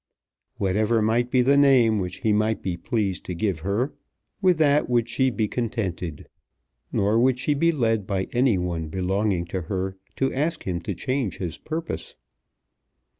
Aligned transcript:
Whatever 0.57 0.99
might 0.99 1.29
be 1.29 1.43
the 1.43 1.57
name 1.57 1.99
which 1.99 2.21
he 2.21 2.33
might 2.33 2.63
be 2.63 2.75
pleased 2.75 3.23
to 3.25 3.35
give 3.35 3.59
her, 3.59 3.93
with 4.41 4.57
that 4.57 4.89
would 4.89 5.07
she 5.07 5.29
be 5.29 5.47
contented, 5.47 6.27
nor 6.91 7.19
would 7.19 7.37
she 7.37 7.53
be 7.53 7.71
led 7.71 8.07
by 8.07 8.23
any 8.33 8.57
one 8.57 8.87
belonging 8.87 9.45
to 9.45 9.61
her 9.61 9.97
to 10.15 10.33
ask 10.33 10.63
him 10.63 10.81
to 10.81 10.95
change 10.95 11.37
his 11.37 11.59
purpose. 11.59 12.15